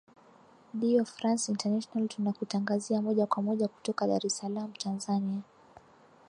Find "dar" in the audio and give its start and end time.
4.07-4.25